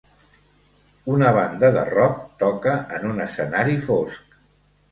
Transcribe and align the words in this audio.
Una 1.15 1.33
banda 1.35 1.69
de 1.75 1.83
rock 1.91 2.25
toca 2.45 2.73
en 2.99 3.07
un 3.13 3.23
escenari 3.29 3.79
fosc. 3.87 4.37